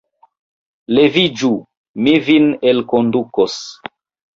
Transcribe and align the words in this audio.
Leviĝu, 0.99 1.51
mi 2.03 2.17
vin 2.31 2.51
elkondukos! 2.75 3.65